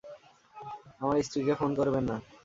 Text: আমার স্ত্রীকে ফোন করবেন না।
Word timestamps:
আমার 1.01 1.17
স্ত্রীকে 1.27 1.53
ফোন 1.59 1.71
করবেন 1.79 2.03
না। 2.09 2.15